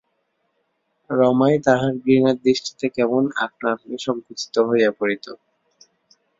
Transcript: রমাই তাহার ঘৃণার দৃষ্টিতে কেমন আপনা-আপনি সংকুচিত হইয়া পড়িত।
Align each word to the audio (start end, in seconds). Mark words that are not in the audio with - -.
রমাই 1.09 1.55
তাহার 1.65 1.93
ঘৃণার 1.97 2.37
দৃষ্টিতে 2.41 2.85
কেমন 2.89 3.23
আপনা-আপনি 3.45 3.95
সংকুচিত 3.99 4.55
হইয়া 4.67 4.91
পড়িত। 4.99 5.25